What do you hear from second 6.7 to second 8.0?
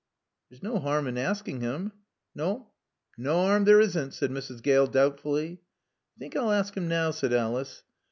him now," said Alice.